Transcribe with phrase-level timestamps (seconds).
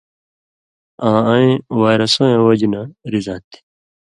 [1.09, 1.51] آں اَیں
[1.81, 3.59] وائرسہ وَیں وجہۡ نہ رِزاں تھی۔